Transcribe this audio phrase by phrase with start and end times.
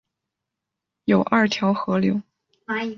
[1.05, 2.23] 有二条河流